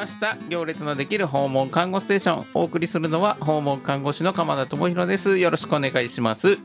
[0.00, 0.38] ました。
[0.48, 2.46] 行列のできる訪問看護ステーション。
[2.54, 5.36] お送りするのは訪問看護師の鎌田智博です。
[5.36, 6.56] よろしくお願いします。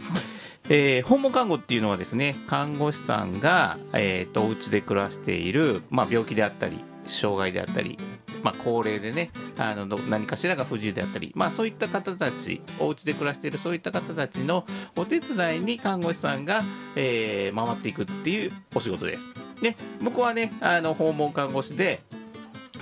[0.69, 7.99] えー、訪問看護っていうのはですね看護師さんが、えーと、お家で暮らしている、まあ、病気であったり障害であったり、
[8.41, 14.65] まあ、高齢でねあの何かしらが不自由であったり、まあ、そういった方たちお家で暮らしているそういった方たちの
[14.95, 16.61] お手伝いに看護師さんが、
[16.95, 19.27] えー、回っていくっていうお仕事です。
[19.61, 22.01] で僕はねあの訪問看護師で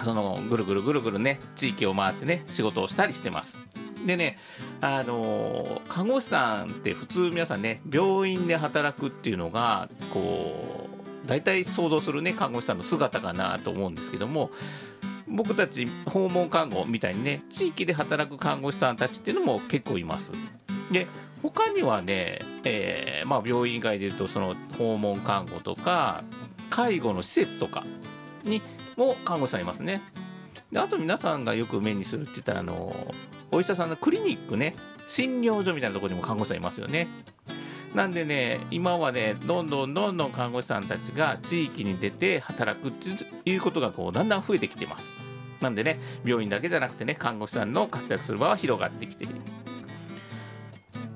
[0.04, 3.60] そのぐるぐるぐるぐるね地域を回ってね仕事をしたりしてます。
[4.06, 4.38] でね
[4.82, 10.90] あの看護師さんって普通皆さんね病院で働くっていうのがこ
[11.26, 14.52] う大体想像するね看護師さんの姿かなと思うんですけども
[15.28, 20.32] 僕たち訪問看護みたいにね地域で働く看護師さんたちっていうのも結構います。
[20.92, 21.08] で
[21.42, 26.24] 他にはね、えーまあ、病院以外でいうとその訪問看護とか
[26.70, 27.86] 介護の施設とか
[28.44, 28.62] に
[28.98, 30.02] も看護師さんいますね。
[30.72, 33.14] であと皆さんがよく目にするって言ったらあの
[33.52, 34.76] お医者さんのクリニックね
[35.08, 37.08] 診療所みたいなところにも看護師さんいますよね。
[37.94, 43.10] なんでね今はねどんどんどんどん看護師さんたちが地域に出て働くって
[43.46, 45.12] いうことがこうだんだん増えてきてます。
[45.62, 49.36] なんでね病院だけじゃなくてね看護師さんの活躍する場は広がってきている。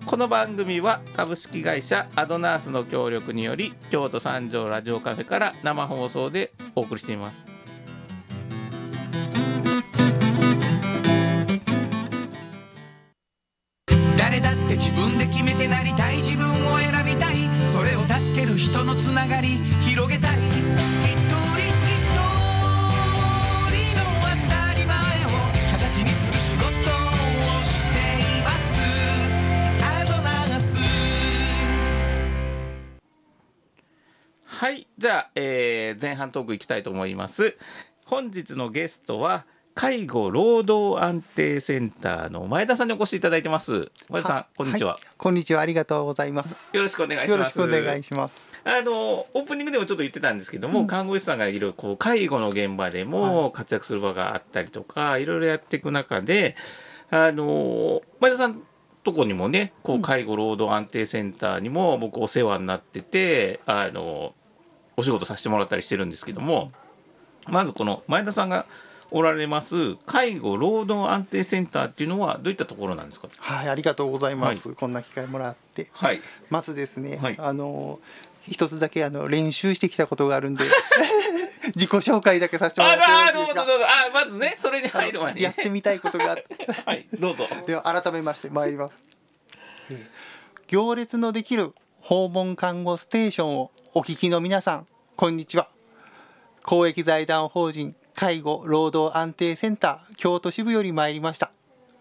[0.06, 7.47] この番組は株式会社アドナースの協力により京都三条ラジオカフェから生放送でお送りしています。
[35.98, 37.58] ー前半トークいきたいと思います。
[38.06, 43.92] 本日のゲストは介護労働安定センターの前田さんにお越しいただいてます。
[44.10, 45.04] 前田さんこんにちは、い。
[45.18, 45.62] こんにちは。
[45.62, 46.76] ありがとうございます。
[46.76, 47.32] よろしくお願いします。
[47.32, 48.42] よろしくお願いします。
[48.64, 56.56] あのオープニングでもちょっと言ってたんですけども、看護師さんがいるこう介護の現場でも活躍する場があったりとか、い、ろいろやっていく中で
[57.10, 58.62] あの前田さん
[59.04, 64.34] とこにもねこう介護労働安定センターにも僕お世話になっててあの
[64.98, 66.72] お仕事させてもらったりしてるんですけども
[67.48, 68.66] まずこの前田さんが
[69.12, 73.30] おられます介護労働安定センターっていうのはどういったところなんですか？
[73.40, 75.88] はいありがとうございます、こんな機会もらって。
[75.94, 76.20] はい。
[76.50, 77.36] まずですね、はい。
[77.40, 78.00] あの
[78.46, 80.66] 一つだけあの練習してきたことがあるんで
[81.76, 86.58] 自己紹介だけさせてもらってよあどうぞどうぞあまずねそれに入る前に、ね、やってみたいことがあって。
[86.86, 87.46] はいどうぞ。
[87.66, 88.94] では改めまして参ります、
[89.92, 90.06] えー
[90.68, 91.74] 行列のできる
[92.08, 94.88] 訪問看護ステーションをお聞きの皆さん
[95.18, 95.68] こんにちは。
[96.64, 101.52] 公益財団法人介護労働安定センター京都支部より参りました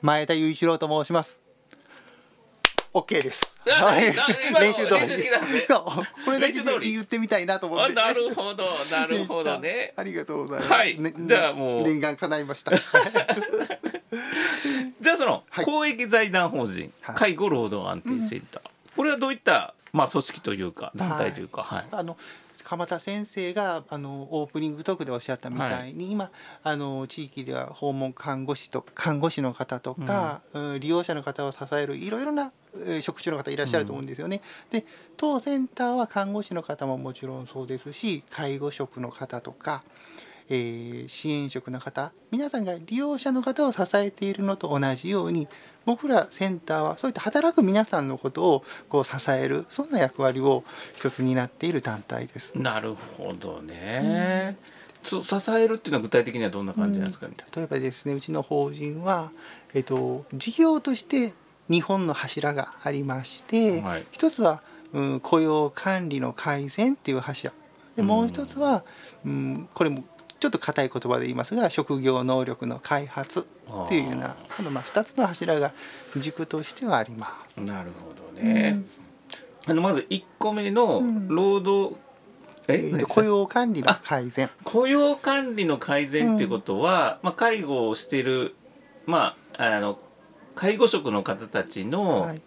[0.02, 1.42] 前田雄一郎と申します。
[2.94, 3.56] OK です。
[3.68, 4.02] あはい。
[4.62, 5.00] 練習通り。
[6.24, 7.94] これだけ言ってみたいなと思って。
[8.00, 9.92] あなるほどなるほどね。
[9.98, 10.72] ありがとうございます。
[10.72, 10.96] はい。
[10.96, 11.82] じゃあもう。
[11.82, 12.70] 念願叶いました。
[12.78, 15.64] じゃあその、はい。
[15.64, 17.16] 公益財団法人はい。
[17.16, 18.62] 介護労働安定センター、
[18.94, 22.16] これはどういったまあ組織というか団体というかはい、あの
[22.66, 26.32] 鎌田先生があのオープニングトークでおっしゃったみたいに、今
[26.64, 30.80] あの地域では訪問看護師とか看護師の方とか、うん。
[30.80, 34.42] 利用者の方を支えるいろいろなえー職種の方いらっしゃると思うんですよね。
[34.70, 34.84] で
[35.16, 39.84] 当センターは看護師の方ももちろんそうですし介護職の方とか、
[40.48, 45.48] えー支援職の方皆さんが利用者の方を支えているのと同じように
[45.84, 50.64] 僕らセンターはそういった働く皆さんのことをこう支えるそんな役割を
[50.96, 52.52] 一つ担っている団体です。
[52.56, 54.56] なるほどね、
[55.04, 57.28] つ支えるっていうのは具体的にはどんな感じなんですか？
[57.28, 59.30] ね、例えばですねうちの法人は、
[59.74, 61.34] えっと、事業として
[61.68, 64.06] 日本の柱がありまして、はい。
[64.10, 64.62] 一つは、
[64.92, 67.52] うん、雇用管理の改善っていう柱。
[67.94, 68.84] でもう一つは、
[69.24, 70.04] うん、これも
[70.38, 75.72] ちょっと硬い言葉で言いますが職業能力の開発っていうようなこのまあ2つの柱が
[76.16, 77.60] 軸としてはあります。
[77.60, 78.82] なるほどね、
[79.66, 81.96] あのまず1個目の労働、
[82.68, 82.74] え？
[82.74, 84.50] えーと雇用管理の改善。
[84.64, 88.54] 雇用管理の改善っていうことは、まあ、介護をしてる
[89.06, 89.98] まああの
[90.54, 92.42] 介護職の方たちのはい、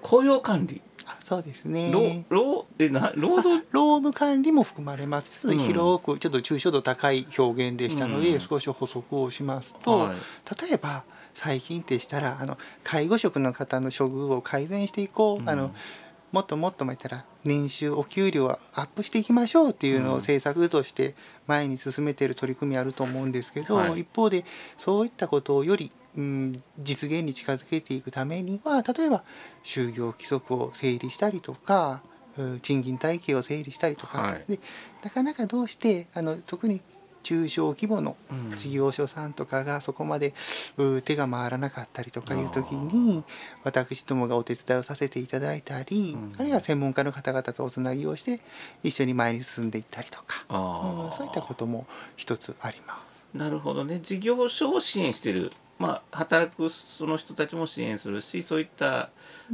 [0.00, 0.91] 雇用管理、あ
[1.24, 2.24] そうです労ね。
[2.28, 3.64] 労えな労働？
[3.70, 5.50] 労務管理も含まれます。
[5.50, 8.40] 広くちょっと抽象度高い表現でしたので、うん。
[8.40, 10.16] 少し補足をしますと、はい。
[10.68, 11.04] 例えば
[11.34, 15.48] 最近でしたらあの介護職の方の処遇を改善していこう、うん。
[15.48, 15.74] あの
[16.32, 20.18] もっともっとまたら年収お給料はアップしていきましょうっていうのをうん。
[20.20, 21.14] 政策として
[21.46, 24.00] 前に進めている取り組みあると思うんですけど、はい。
[24.00, 24.44] 一方で
[24.78, 29.24] そういったことをより、うん、実現に近づけていくためには例えば
[29.62, 32.02] 就業規則を整理したりとか
[32.38, 34.44] うん賃金体系を整理したりとか、はい。
[34.48, 34.58] で
[35.04, 36.80] なかなかどうしてあの特に
[37.22, 40.34] 中小規模のうん事業所さんとかがそこまで
[40.76, 43.24] う手が回らなかったりとかいう時に
[43.64, 46.34] 私どもがお手伝いをさせていただいたり、うん。
[46.38, 48.40] あるいは専門家の方々とおつなぎをして
[48.82, 50.44] 一緒に前に進んでいったりとか、
[51.12, 51.86] そういったことも
[52.16, 53.00] 一つありま
[53.34, 53.36] す。
[53.36, 54.00] なるほどね。
[54.02, 55.52] 事業所を支援してる
[55.82, 59.10] まあ働くその人たちも支援するしそういった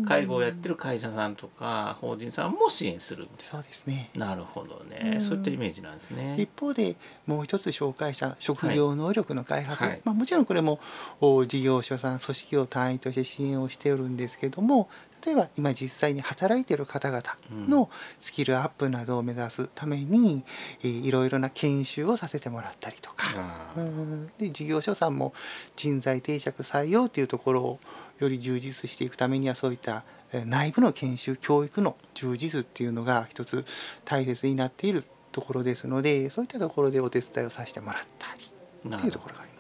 [0.07, 4.11] 介護をやってる会社さんとか法人さんも支援するみたいそうですね。
[4.15, 5.21] ななるほどね、うん。
[5.21, 6.37] そういったイメージなんですね。
[6.39, 6.97] 一方で
[7.27, 10.03] もう一つ紹介した職業能力の開発、はい。
[10.05, 10.81] まあ、もちろんこれも
[11.21, 14.91] お事業所さん組織を単位として支援をしておるんですけども
[15.25, 17.23] 例えば今実際に働いている方々
[17.69, 20.44] のスキルアップなどを目指すために、
[20.82, 24.31] えーいろいろな研修をさせてもらったりとか、うん。
[24.38, 25.32] で事業所さんも
[25.76, 27.81] 人材定着採用というところを
[28.19, 33.65] より充実していくためにはそういったえー内部の研修教育の充実っていうのが一つ
[34.05, 39.57] 大切になっているところですのでそういったところでお手伝いをさせてもらったりっていうところがあります。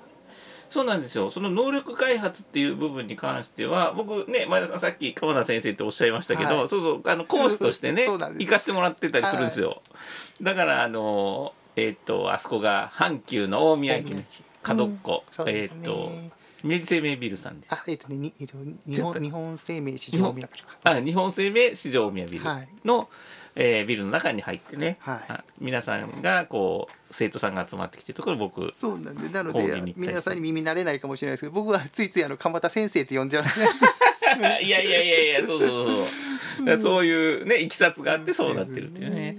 [0.68, 1.30] そうなんですよ。
[1.30, 6.68] その能力開発っていう部分に関しては僕ね前田さんさっき川田先生っておっしゃいましたけど、はい。
[6.68, 9.82] そうそうあの講師としてね 行かしてもらってたりするんですよ、
[10.42, 14.22] だからあのえっ、とあそこが阪急の大宮駅の
[14.62, 15.84] 角っこ、そうえっ、ですね。
[15.86, 16.10] と
[16.64, 20.54] 明治生命ビルさんであえっ、とねにえっ、と日本日本生命市場宮か。
[20.84, 22.68] あ日本生命市場大宮ビルはい。
[22.84, 23.08] の、
[23.54, 25.18] えービルの中に入ってね、はい。
[25.28, 33.44] あ皆さんがこう生徒さんが集まってきてるところ僕そうなんでなので皆さんに耳慣れないかもしれないですけど僕はついついあの鎌田先生って呼んじゃう。
[34.38, 35.96] いやいやいやいやそうそう
[36.66, 37.06] そうそう。
[37.06, 39.36] いうねいきさつがあってそうなってるっていうね。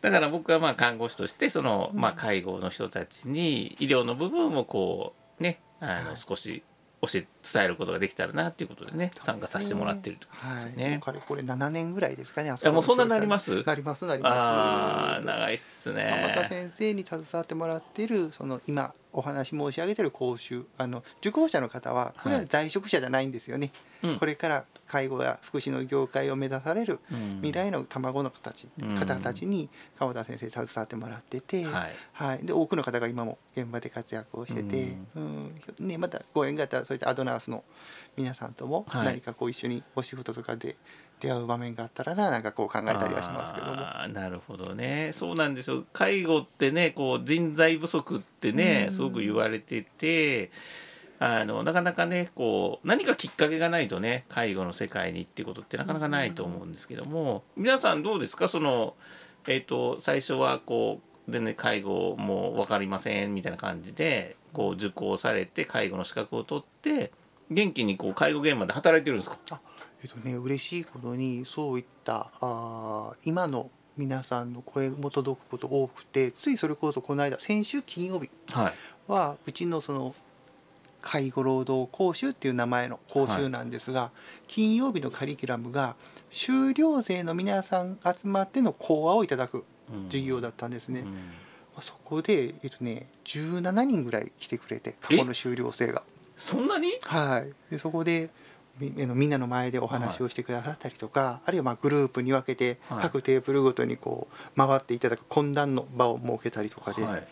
[0.00, 6.16] だから僕はまあ看護師としてその、まあ、介護の人たちに医療の部分をこうねあのはい。
[6.16, 6.62] 少し
[7.00, 10.90] 教え伝えることができたらなっていうことでね参加させてもらってるってことですはい、ね。
[10.90, 12.50] もうかれこれ7年ぐらいですかね。
[12.50, 13.62] あもうそんなになります？
[13.62, 14.32] なりますなります。
[14.32, 16.46] ああ長いっす鎌田ね。
[16.48, 23.72] 先生に携わってもらっているその今お話申し上げている講習あの受講者の方はこれは在職者じゃないんですよね、
[24.02, 24.18] うん。
[24.18, 27.36] これから介護や福祉の業界を目指されるうん。
[27.42, 28.94] 未来の卵の形、うん。
[28.94, 29.68] 方たちに
[29.98, 31.92] 川田先生携わってもらってて、はい。
[32.12, 35.60] はい、で多くの方が今も現場で活躍をしてて、うん。
[35.78, 37.64] ね、またご縁があったらそういったアドナースの
[38.16, 39.04] 皆さんともはい。
[39.06, 40.76] 何かこう一緒にお仕事とかで
[41.20, 43.74] 出会う場面があったらななんかこう考えたりはしますけども。
[43.74, 45.10] なるほどね。
[45.12, 45.84] そうなんですよ。
[45.92, 48.92] 介護ってねこう人材不足ってねうん。
[48.92, 50.50] すごく言われてて
[51.20, 57.42] あのなかなかねこう何かきっかけがないとね介護の世界にっていうことってなかなかないと思うんですけども。
[57.56, 58.46] 皆さんどうですか？
[58.48, 58.94] その
[59.48, 67.12] えっ、と最初はこう全然介護もう分かりませんみたいな感じでこう受講されて介護の資格を取って
[67.50, 69.60] 元気にこう介護現場で働いてるんですか？
[70.02, 78.74] えっとね嬉しいことにそういったあー今の皆さんの声も届くこと多くてついそれこそこの間先週金曜日はい。
[79.10, 80.14] はうちのその
[81.00, 84.10] 介護労働講習っていう名前の講習なんですが、
[84.48, 85.94] 金曜日のカリキュラムが
[86.28, 89.64] 修了生の皆さん集まっての講話をいただく
[90.08, 91.00] 授業だったんですね。
[91.00, 91.14] うん。
[91.14, 91.18] ま
[91.78, 96.02] あそこで、えっとね、17人ぐらい来てくれて過去の修了生が。
[96.36, 96.90] そんなに？
[97.04, 98.28] はい、でそこで
[98.80, 103.02] みんなの前でお話をしてくださったりとか、あるいはまあグループに分けてはい。
[103.02, 107.28] 各テーブルごとにこう回っていただく懇談の場を設けたりとかで、はい。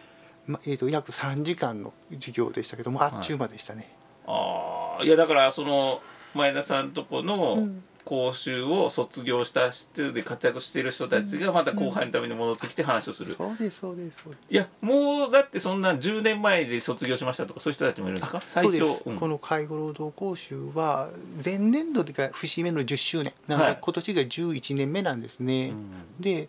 [0.47, 3.91] まえー、と約3時間の授業でしたけどもあっちゅう間でしたね。
[4.26, 6.00] ああいやだからその
[6.35, 14.22] 前田さんとこのうん講習を卒業した人で活躍している人たちがまた後輩のために戻ってきて話をする、そうですそうです。
[14.22, 18.40] そうですいやもうだってそんな10年前で卒業しましたとかそういう人たちもいるんですか？
[18.40, 19.18] そうです、うん。
[19.18, 21.10] この介護労働講習は
[21.44, 23.32] 前年度が節目の10周年。
[23.48, 23.78] なので、はい。
[23.80, 25.70] 今年が11年目なんですね。
[25.70, 26.22] うん。
[26.22, 26.48] で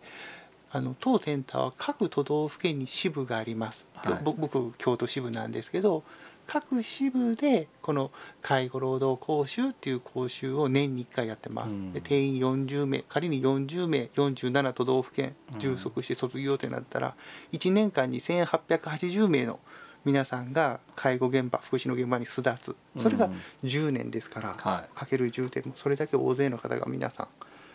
[0.69, 4.23] あの当センターは各都道府県に支部があります、はい。
[4.23, 6.03] ぼ僕京都支部なんですけど
[6.47, 8.11] 各支部でこの
[8.41, 11.93] 介護労働講習っていう講習を年に1回やってます、うん。
[11.93, 17.15] で定員40名仮に40名47都道府県充足して卒業ってなったら
[17.51, 19.59] 1年間に1880名の
[20.05, 22.75] 皆さんが介護現場福祉の現場に巣立つ。
[23.01, 23.33] それがうん。
[23.63, 24.97] 10年ですから、はい。
[24.97, 27.27] かける10でもそれだけ大勢の方が皆さん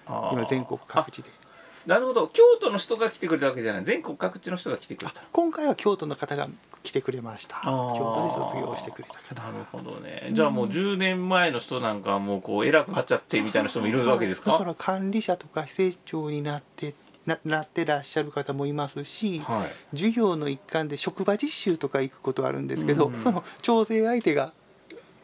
[0.07, 1.29] 今全国各地で。
[1.31, 1.53] あ
[1.87, 2.29] なるほど。
[2.29, 3.85] 京都の人が来てくれたわけじゃない。
[3.85, 5.23] 全国各地の人が来てくれた。
[5.33, 6.49] 今回は京都の方が
[6.83, 7.61] 来てくれました。
[7.63, 9.53] 京都で卒業してくれた方。
[9.53, 10.31] なるほどね。
[10.33, 14.53] じゃあもう10年前の人なんかはもうこう偉くなっちゃってみたいな人もいるわけですか？
[14.53, 19.97] だから管理者とか施設長になってななってらっしゃる方もいますし、はい。
[19.97, 23.21] 授業の一環で職場実習とか行くことあるんですけど、うん。
[23.21, 24.53] その調整相手が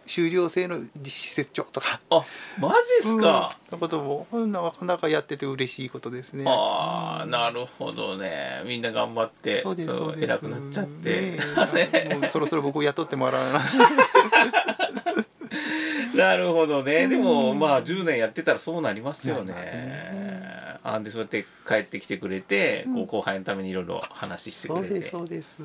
[0.09, 2.01] 修了生の施設長とか。
[2.11, 2.25] あ
[2.59, 6.45] マジっすか、うん、のこともなかなかやってて嬉しいことですね。
[6.47, 8.63] ああなるほどね。
[8.67, 10.17] みんな頑張ってそうですそう。
[10.21, 11.39] 偉くなっちゃって、ね
[11.93, 12.15] え。
[12.21, 13.61] もうそろそろ僕を雇ってもらわな。
[13.61, 13.63] い。
[16.17, 17.07] なるほどね。
[17.07, 20.28] でもまあ10年やってたらそうなりますよね
[20.95, 22.95] あでそうやって帰ってきてくれて、うん。
[22.95, 24.89] こう後輩のためにいろいろ話してくれて。
[24.89, 25.57] そうですそうです。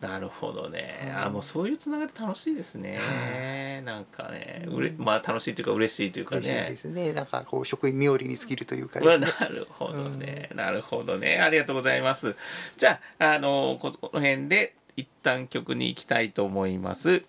[0.00, 1.24] なるほどね、うん。
[1.24, 7.12] あもうそういうつながり楽しいですね、はなんかねうれまあ楽しいというか嬉しいというか嬉しいねですね。
[7.12, 9.26] なんかこう職員冥利に尽きるというかうわね。
[9.40, 11.38] なるほどね、なるほどね。
[11.38, 12.34] ありがとうございます。
[12.76, 17.22] じゃああのここの辺で一旦曲に行きたいと思います。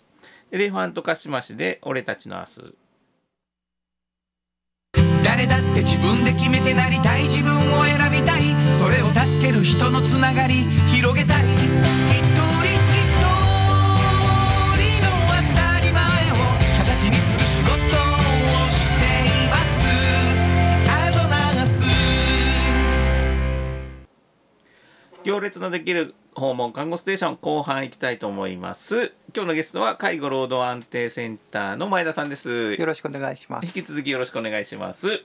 [0.52, 2.76] エレファントカシマシで俺たちの明日。
[5.24, 8.44] 誰だって自分でてなりたい自分を選びたい。
[8.72, 11.44] それを助ける人のつながり広げたい。
[11.44, 12.80] 一人一
[14.80, 16.02] 人の当たり前
[16.32, 16.36] を
[16.78, 17.78] 形にする仕事を
[18.70, 19.04] して
[19.46, 19.68] います。
[20.90, 21.82] アドナース
[25.24, 29.12] 行列のできる訪問看護ステーション後半行きたいと思います。
[29.36, 32.76] 今日のゲストは介護労働安定センターの前田さんです。
[32.76, 33.66] よろしくお願いします。
[33.66, 35.24] 引き続きよろしくお願いします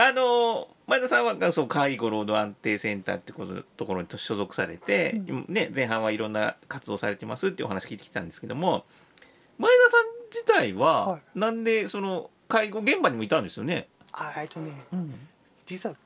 [0.00, 8.84] あの前田さんはそう介護労働安定センターってことところに所属されて、ね、前半はいろんな活動されてますっていうお話聞いてきたんですけども
[9.58, 14.70] 前田さん自体は、はなんでその介護現場にもいたんですよね、あえっとね、
[15.66, 15.96] 実は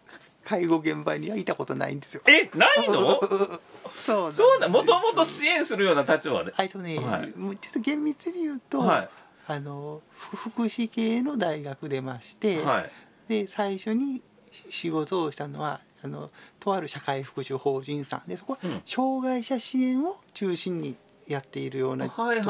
[0.44, 2.22] 介護現場にはいたことないんですよ。
[2.26, 3.20] えないの？
[3.94, 7.32] そうそうだもともと支援するような立場で、えっとね、はい。
[7.38, 9.08] もうちょっと厳密に言うと、はい。
[9.46, 12.90] あのふ福祉系の大学出まして、はい
[13.32, 18.82] で最初にし仕事をしたのはあのとある社会福祉法人さんでそこはうん。
[18.84, 20.96] 障害者支援を中心に
[21.28, 22.44] やっているようなところやっ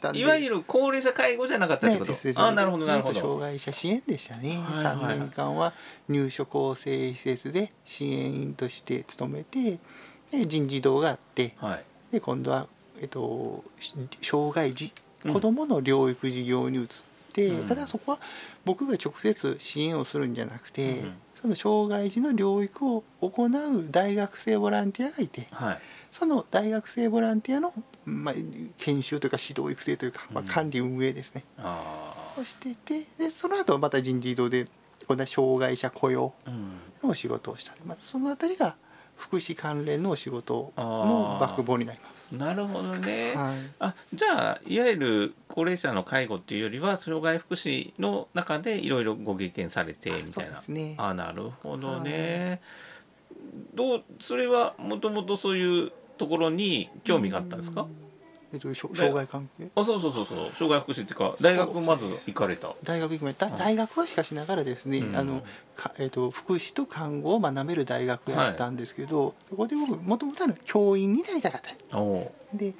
[0.00, 4.96] たんで、はいいわゆる高齢者介護じゃなかったってこと、ねですあなるほどなるほ障ど害者支援でしたね、はいはい。
[4.96, 5.72] はい3年間は
[6.08, 9.78] 入所構成施設で支援員として勤めて
[10.30, 11.84] で人事異動があってはい。
[12.12, 12.66] で今度は、
[13.00, 14.92] えっと、し障害児
[15.24, 15.32] うん。
[15.32, 16.86] 子どもの療育事業に移っ
[17.32, 17.66] て、うん。
[17.66, 18.18] ただそこは
[18.68, 23.50] 僕が直接支援をするんじゃなくて、うんその障害児の療育を行う
[23.92, 25.78] 大学生ボランティアがいてはい。
[26.10, 27.72] その大学生ボランティアの、
[28.04, 28.34] まあ、
[28.76, 34.66] 研修というか指導育成というか、まあ、うん管理運営ですね、あをしていてでその後また人事異動で
[35.06, 36.34] 今度は障害者雇用
[37.04, 38.74] のお仕事をした、まあ、そのあたりが
[39.16, 42.17] 福祉関連のお仕事のバックボーンになります。
[42.32, 43.56] なるほどね、はい。
[43.80, 50.62] あじゃあいわゆる高齢者の介護っていうよりは障害福祉の中でいろいろご経験されてみたいな。
[50.68, 50.94] ね。
[50.98, 52.60] あなるほどね、
[53.74, 57.86] どうそれはもともとそういうところに興味があったんですか、
[58.52, 59.68] えっと、障害関係？
[59.74, 60.50] あそうそうそうそう。
[60.54, 62.74] 障害福祉っていうか大学まず行かれた。
[62.82, 65.16] 大学行きました大学はしかしながらですね、うん。
[65.16, 65.42] あの
[65.76, 71.96] かえっと福祉と看護を学べる大学やったんですけど、そこで僕もともと教員になりたかった。
[72.56, 72.74] で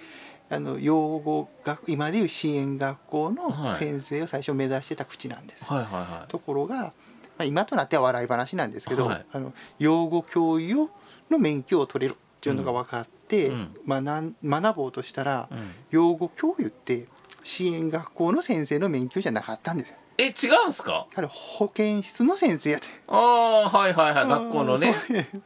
[0.51, 3.75] あの養護学今でいう支援学校のはい。
[3.75, 6.31] 先生を最初目指してた口なんです、はいはいはい。
[6.31, 6.93] ところが、ま
[7.41, 9.27] あ、今となっては笑い話なんですけど、はい。
[9.31, 10.89] あの養護教諭を
[11.29, 13.75] の免許を取れるっていうのが分かって、うん。
[13.87, 15.71] 学ん学ぼうとしたら、うん。
[15.91, 17.07] 養護教諭って
[17.45, 19.97] 支援学校の先生の免許じゃなかったんですよ。
[20.21, 21.07] え違うんすか？
[21.15, 22.89] あれ保健室の先生やって。
[23.07, 24.95] ああはいはいはい学校のね。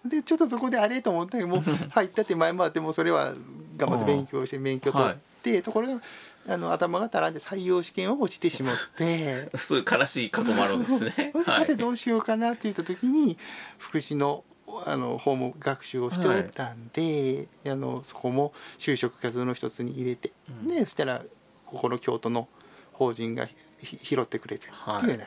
[0.05, 3.35] でちょっとそこであれと思ったけどもう入ったって前もあってもそれは
[3.77, 6.03] 頑張って勉強して免許取って、ところが
[6.49, 9.51] あの頭が足らんで採用試験を落ちてしまって。
[9.59, 11.33] そういう悲しい過去もあるんですね。
[11.45, 13.37] さてどうしようかなって言った時に
[13.79, 14.43] 福祉の
[14.87, 21.23] あの訪問学習をしておったんで、あのそこも就職活動の一つに入れて、うんでそしたら
[21.67, 22.49] ここの京都の
[22.93, 23.57] 法人がひ
[23.97, 25.25] 拾ってくれてっていうような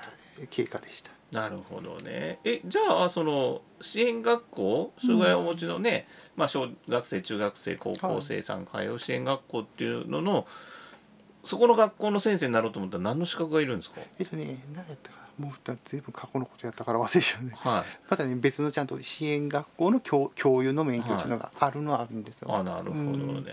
[0.50, 1.12] 経過でした。
[1.32, 2.40] なるほどね。
[2.44, 10.48] えじゃあその支援学校障害をお持ちのね、まあ小学生中学生高校生さん通う支援学校っていうのの、
[11.44, 14.02] そこの学校の先生になろうと思ったら何の資格がいるんですか？
[14.20, 17.52] えっとね何やったかなもうずいぶん過去のことやったから忘れちゃうね。
[17.56, 17.98] はい。
[18.10, 22.56] またね別のちゃんと支援学校の教教諭の免許っていうのがあるのはあるんですよ。
[22.56, 23.00] あなるほどね。
[23.00, 23.46] うん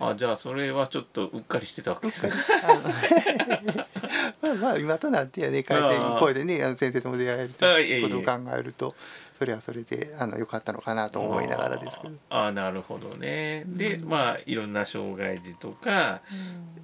[0.00, 2.32] ああじゃあそれはちょっとうっかりしてたわけですね。
[4.40, 8.94] まあまあ今となってはね変えて声でねあの先生とも出会えるとあいうことを考えると
[9.38, 12.14] それはそれであの良かったのかなと思いながらですけど。
[12.30, 13.64] ああなるほどね。
[13.66, 16.22] で、まあいろんな障害児とか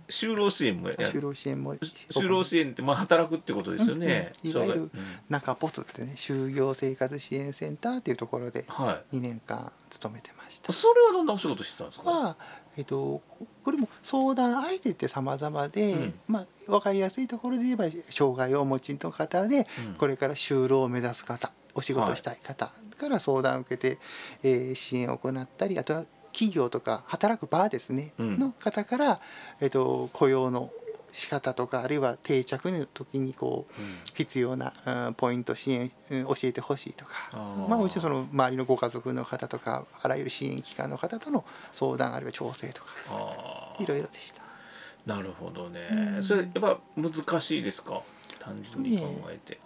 [0.09, 4.33] 就労支援もや就労支援も就労支援ってまあ働くってことですよね。
[4.45, 4.93] うんうんいわゆる障
[5.29, 9.17] 中ポツってね就業生活支援センターっていうところで害うんはい。
[9.17, 10.73] 2年間勤めてました。
[10.73, 12.05] それはどんなお仕事してたんですか？
[12.05, 12.37] まあ
[12.77, 13.23] えっと、
[13.65, 23.99] これも相談相手って様々で、うんまあ、分かりやすいところで言えば障害をお持ちの方で、うんこれから就労を目指す方お仕事したい方から相談を受けて、
[24.43, 26.05] えー支援を行ったりあとは
[26.37, 29.21] 企業とか働く場ですね、うんの方から、
[29.63, 30.71] えっと、雇用の
[31.13, 44.43] 仕方とかあるいは定着の時にこううん必要な、うんポイント支援、うん教えてほしいとかまあ、もちろんその周りのご家族の方とかあらゆる支援機関の方との相談あるいは調整とかあいろいろでした。
[44.43, 45.89] あなるほどね。
[46.17, 48.03] うんそれやっぱ難しいですか？
[48.39, 49.59] 単純に考えて。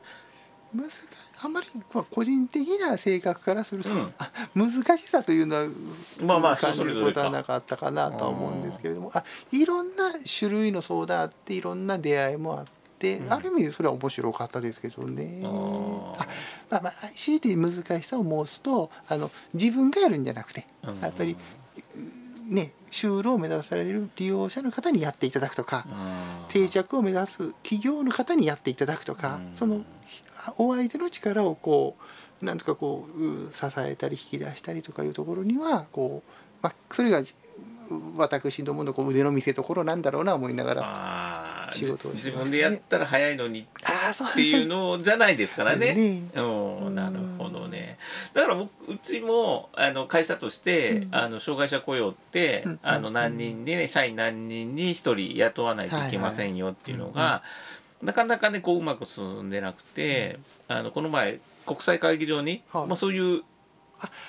[0.72, 0.98] 難し
[1.42, 1.66] あんまり
[2.10, 4.14] 個人的な性格からすると、うん。
[4.18, 5.66] あ難しさというのは
[6.22, 12.66] まあまあ感じることはなかったかなとは思うんですけれどもあいろんな種類の相談あっていろんな出会いもあっ
[12.98, 13.32] て、うん。
[13.32, 15.40] ある意味それは面白かったですけどね。
[15.44, 16.26] あ
[16.70, 21.00] まあまあ強いて難しさを申すとあの自分がやるんじゃなくてうん。
[21.00, 21.36] やっぱり
[22.48, 25.86] ね就労を目指される利用者の方にやっていただくとか。
[26.48, 29.50] 定着を目指す企業の方にやっていただくとか、うん。
[29.54, 29.84] その
[30.58, 31.96] お相手の力をこ
[32.42, 36.30] うなんとかこうう支えたり引き出したりとかいうところにはこう、
[36.62, 37.22] まあ、それが
[37.94, 43.64] う私どものこう腕の見せ所なんだろうな思いながら仕事をね自分でやったら早いのにっ
[44.34, 45.94] ていうのじゃないですからね。
[45.94, 47.98] ねうん、なるほどね。
[48.34, 57.42] だから僕うちもあの会社として、うんあの障害者雇用って、うんあの何人で、ね、社員何人に一人雇わないといけませんよっていうのが、
[58.02, 60.38] なかなかねこううまく進んでなくて、
[60.68, 63.42] あのこの前国際会議場に、はいまあそういう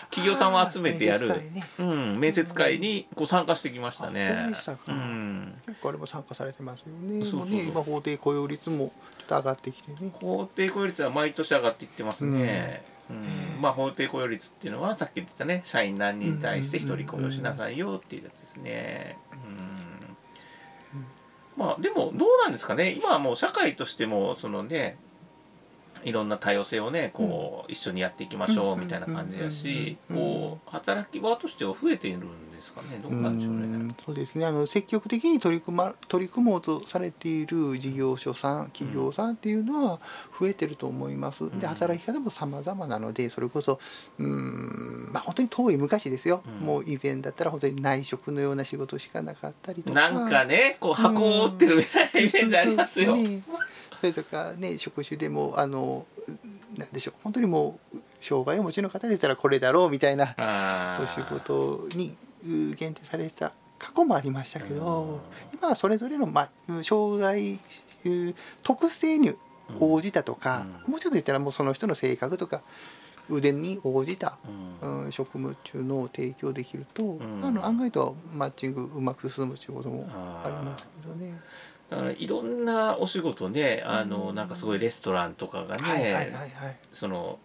[0.09, 4.27] 企業さんを集めてやるねうん、面接会にこう参加してきましたね。
[4.27, 7.23] あそうでしたかうん結構あれも参加されてますよね。
[7.23, 10.11] そうそうそうもね今法定雇用率もちょっと上がってきてね。
[10.13, 12.83] 法定雇用率は毎年上がっていってますね。
[13.09, 19.17] うんまあ法定雇用率っていうのはさっき言ったね社員何人に対して一人雇用しなさいよっていうやつですね。
[19.33, 19.91] うん
[21.57, 22.91] まあでもどうなんですかね。
[22.91, 24.97] 今はもう社会としてもそのね
[26.03, 33.61] いろんな多様性をねこう一緒にやっていきましょうみたいな感じだしこう働き場としては増えているんですかねどうなんでしょうね。
[33.61, 33.95] うん。
[34.05, 34.45] そうですね。
[34.45, 39.99] あの積極的に取り組ま取り組もうとされている事業所さん企業さんっていうのは
[40.39, 41.45] 増えてると思います。
[41.45, 41.59] ん。
[41.59, 43.79] で働き方も様々なのでそれこそ
[44.19, 46.65] うんまあ本当に遠い昔ですよ、うん。
[46.65, 50.09] もう以前だったら本当に内職のような仕事しかなかったりとか。
[50.09, 53.17] なんかねこう箱を折ってるみたいなイメージありますよ。
[54.01, 56.05] それとかね職種でもあの
[56.75, 60.35] なんでしょう本当にもう障害をお持ちの方でしたらこれだろうみたいな
[61.01, 65.19] お仕事にう限定されてた過去もありましたけど、うん。
[65.53, 67.59] 今はそれぞれの、まあ、障害う
[68.63, 69.33] 特性に
[69.79, 70.91] 応じたとか、うん。
[70.91, 72.61] もうちょっと言ったらもうその人の性格とか
[73.27, 74.37] 腕に応じた、
[74.81, 75.05] うん。
[75.05, 77.39] うん、職務っていうのを提供できると、ん。
[77.43, 81.39] あの案外とマッチングうまく進むっていうこともありますけどね。
[81.91, 84.35] だからいろんなお仕事ねあのうん。
[84.35, 86.33] なんかすごいレストランとかがね。
[86.93, 87.37] その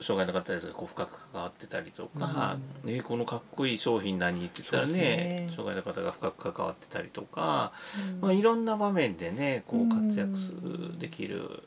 [0.00, 5.48] 障害の方たちがこう深く関わってたりとか、ね、このかっこいい商品何って言ったらねね。
[5.50, 7.72] 障害の方が深く関わってたりとか、
[8.20, 11.62] まあ、いろんな場面でねこう活躍するできる、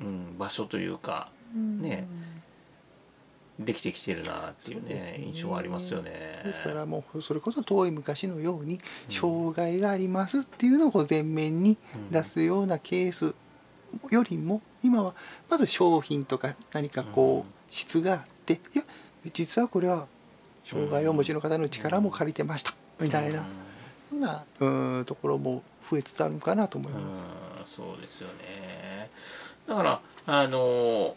[0.00, 2.06] うん、場所というかね
[3.58, 6.32] できてきてるなっていうねね印象はありますよね。
[6.44, 11.76] ですからもうそれこそ遠い昔のように障害がありますっていうのを前面に
[12.10, 13.34] 出すようなケース
[14.10, 15.14] よりも今は
[15.48, 18.82] まず商品とか何かこう質があっていや
[19.32, 20.06] 実はこれは
[20.64, 23.44] 障害をお持ちの方の力も借りてましたみたいな
[24.08, 24.66] そんなう
[25.00, 26.98] んところも増えつつあるのかなと思いま
[27.66, 27.80] す。
[27.80, 29.10] うんそうですよね
[29.66, 31.14] だからあの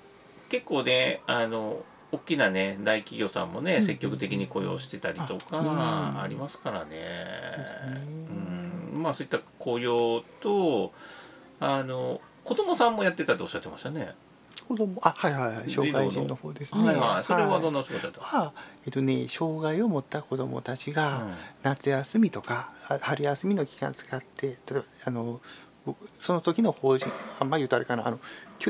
[0.49, 3.81] 結構ねあの大きなね大企業さんもね、うん。
[3.81, 6.97] 積極的に雇用してたりとかありますからね。
[8.93, 9.01] うん。
[9.01, 10.91] まあそういった雇用と
[11.59, 14.13] あの子供さんもやってたっておっしゃってましたね。
[14.67, 15.69] 子供あはいはいはい。
[15.69, 16.85] 障害人の方ですね。
[16.85, 17.23] はいはい。
[17.23, 18.53] それはどんな仕事だったは
[18.85, 25.41] えっとね障害を持った子供たちが、夏休みとかあ春休みの期間使って例えばあの僕
[26.13, 28.19] その時の法人あんま言うとあれかなあの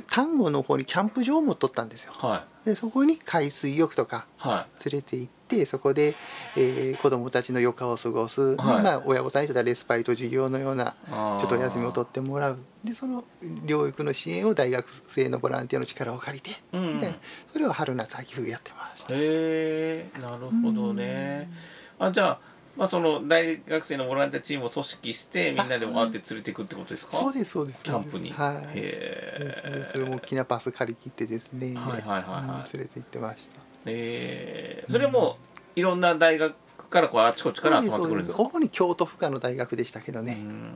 [0.08, 2.14] 丹後の方にキャンプ場を持っとったんですよ。
[2.16, 4.48] はでそこに海水浴とかい。
[4.48, 6.14] は連れて行ってそこで、
[6.56, 8.84] えー子供たちの余暇を過ごす、ではい。
[8.84, 12.60] まあ、親御さんにとってはレスパイト授業のようなちょっとお休みを取ってもらう。
[12.86, 13.26] でその
[13.66, 17.18] 療育の支援を大学生のボランティアの力を借りて、うんみたいな。
[17.52, 19.14] それを春夏秋冬やってました。
[19.14, 21.52] へえなるほどね。
[22.00, 27.18] あじゃあまあその大学生のボランティアチームを組織してみんなでわーって連れていくってことですか？
[27.18, 28.32] そうですそうですキャンプに。
[28.32, 28.56] はい。
[28.56, 32.42] へえそうです大きなバス借り切ってですね、はいはいはいはい。
[32.44, 33.62] うん連れて行ってました。
[33.86, 34.92] えー。
[34.92, 35.38] それも
[35.76, 36.56] いろんな大学
[36.90, 38.42] からこうあちこちから集まってくるんですか？
[38.44, 40.74] 主に京都府下の大学でしたけどうね、ん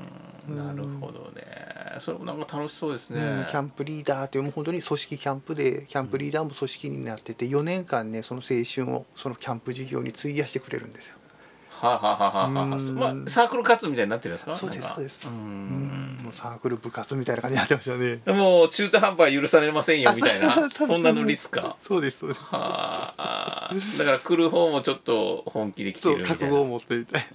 [0.55, 1.43] なるほどね。
[1.99, 3.21] それもなんか楽しそうですね。
[3.21, 11.15] うんキャンプリーダーというもう本当に組織キャンプでキャンプリーダーも組織になってて4年間ねその青春をそのキャンプ事業に費やしてくれるんですよ。
[11.81, 12.39] はあ、はあはあは。
[12.41, 12.79] あはまあ、
[13.27, 14.55] サークル活動みたいになってるんですか？
[14.55, 15.27] そうですそうです。
[15.27, 15.37] ううん。
[15.37, 18.21] んもうサークル部活みたいな感じになってましたね。
[18.37, 20.65] もう中途半端は許されませんよみたいな。
[20.65, 21.77] あそんなノリっすか？
[21.81, 22.41] そうですそうです。
[22.45, 23.71] はあ。
[23.97, 26.39] だから来る方もちょっと本気で来てそうるみたいな。
[26.39, 27.25] 覚悟を持ってみたい。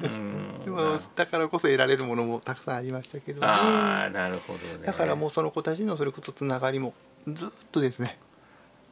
[1.14, 3.40] だからこそ得られるものもたくさんありましたけど。
[3.40, 3.46] ね。
[3.46, 6.94] ああなるほどねだからもうその子たちのそれこそつながりも
[7.28, 8.18] ずっとですね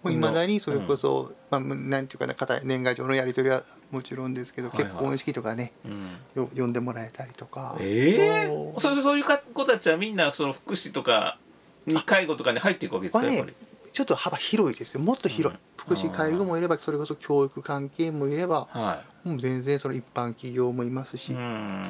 [0.07, 4.87] いまだにそれこそ、まあ、なんていうかな年賀状のやり取りはもちろんですけど、はいはい。
[4.87, 6.43] 結婚式とかねうん。
[6.43, 7.77] よ呼んでもらえたりとか。
[7.81, 8.81] ええそう。
[8.81, 11.39] それそういう子たちはみんなその福祉とか
[11.87, 13.57] に介護とかに入っていくわけですかはねやっぱり？
[13.93, 15.01] ちょっと幅広いですよ。
[15.01, 15.61] もっと広い、うん。
[15.77, 21.83] 福祉介護もいればそれこそ教育関係もいればはもう全然その一般企業もいますし、いうん。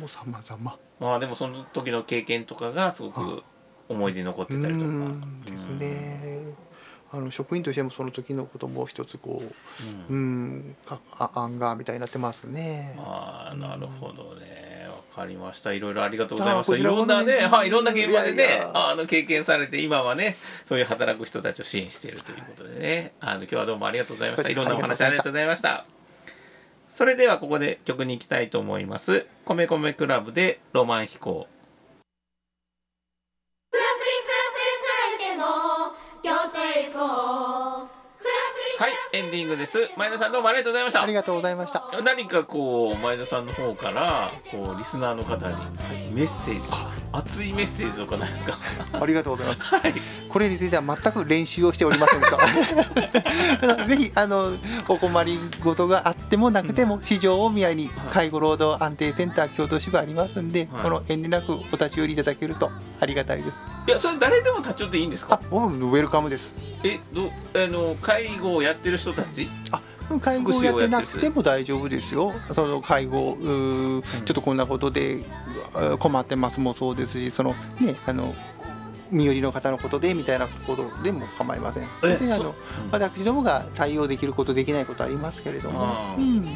[0.00, 3.42] もうさまざままあでもその時の経験とかがすごく
[3.88, 4.86] 思い出に残ってたりとか。
[4.86, 5.42] うん。
[5.44, 6.42] ですね
[7.14, 9.42] あの職員としてもその時のことも一つこ
[10.10, 10.76] ううん。
[10.86, 12.96] かあ案がみたいになってますね。
[12.98, 14.88] ああなるほどね。
[14.88, 15.74] わかりました。
[15.74, 23.12] いろいろありがとうございましたいあーこちらこそろんなねねはいいろんな現場でねあの経験されて今はねそういう働く人たちを支援しているということでね。
[23.20, 24.48] あの今日はどうもありがとうございました。
[24.48, 25.84] いろんなお話ありがとうございました。
[26.88, 29.26] それではここで曲に行きたいと思います。
[29.44, 31.46] 米米クラブでロマン飛行
[39.14, 39.90] エンディングです。
[39.98, 41.02] 前田さんどうもありがとうございました。
[41.02, 41.84] ありがとうございました。
[42.02, 45.54] 何かこう前田さんの方からこうリスナーの方に
[46.14, 46.60] メッセージ
[47.12, 48.56] 熱いメッセージとかないですか？
[48.92, 49.62] ありがとうございます。
[49.62, 49.94] はい
[50.28, 53.84] これについては全く練習をしておりませんでした。
[53.86, 54.52] ぜひあの
[54.88, 63.48] お困りごとがあってもなくても、市場大宮に介護労働安定センター京都支部ありますんで、はいこの遠慮なくお立ち寄りいただけるとありがたいです。
[63.88, 66.54] いやそれ誰でも立ち寄っていいんですあか、もうウェルカムです。
[66.82, 69.48] えどあの介護をやってる人たち？
[70.20, 72.32] 介護をやってなくても大丈夫ですよ。
[72.52, 75.24] その介護ちょっとこんなことで
[75.94, 78.34] う困ってますもそうですし、そのねあの
[79.10, 81.82] 身寄りの方のことでみたいなことでも構いません。
[81.82, 82.54] え別にあの
[82.90, 85.80] 私どもが対応できることできないことありますけれども。
[85.84, 86.46] あ、うーん、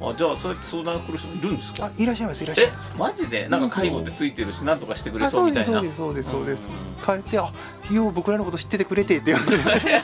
[0.00, 1.86] あじゃあそうやって相談来る人いるんですか？
[1.86, 2.94] あいらっしゃいますいらっしゃいえます。
[2.96, 3.48] マジで？
[3.48, 5.72] なんか介護ってついてるし何とかしてくれあそうみたいな。
[5.72, 6.68] そうですそうですそうです。
[6.68, 7.20] うん。
[7.22, 7.52] 帰ってあ
[7.92, 9.40] よう僕らのこと知っててくれてって言わ
[9.74, 10.02] れて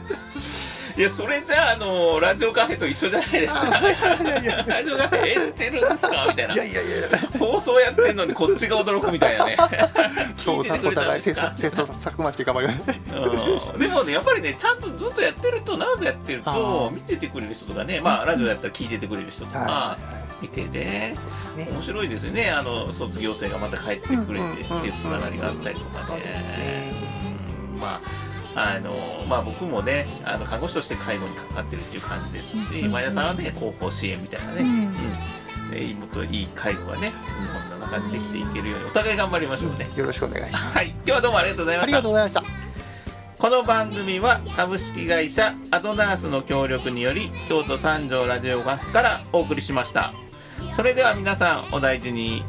[0.96, 3.62] いやそれじゃああのラジオカフェと一緒じゃないですか。
[4.66, 6.26] ラジオカフェえ知ってるんですか？
[6.28, 6.54] みたいな。
[6.54, 7.18] いやいやいや。
[7.38, 9.56] 放送やってんのにこっちが驚くみたいなね。
[10.36, 11.52] そうお互いですか。
[11.56, 12.80] 切磋琢磨して頑張ります。
[13.74, 13.80] うん。
[13.80, 19.96] でもねやっぱりねちゃんとずっとやってると長くやってるあとー見ててくれる人とかねまあラジオやったら聞いててくれる人とかは
[20.40, 21.16] 見てね
[21.56, 21.68] いね。
[21.72, 22.50] 面白いですよね。
[22.50, 24.44] あの卒業生がまた帰ってくれて
[24.76, 26.94] っていうつながりがあったりとかね。
[27.80, 28.92] まああの
[29.28, 34.68] まあ、僕もねあの看護師として介護に関わってるっていう感じですし、前田さんはね後方支援みたいなね、うん。
[34.68, 34.92] うん。
[35.70, 37.14] ねもっといい介護がね日
[37.68, 40.64] 本の中でできていけるようにお互い頑張りましょうね、よろしくお願いします。
[40.66, 40.88] はい。
[40.88, 42.42] 今日はどうもありがとうございまありしたがとうございました。
[43.36, 50.12] この番組は株式会社アドナースの協力により京都三条ラジオ学からお送りしました。
[50.72, 52.44] それでは皆さんお大事に